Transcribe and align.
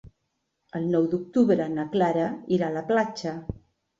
El 0.79 0.87
nou 0.93 1.03
d'octubre 1.11 1.67
na 1.75 1.85
Clara 1.95 2.25
irà 2.57 2.69
a 2.71 2.75
la 2.79 2.83
platja. 2.89 3.35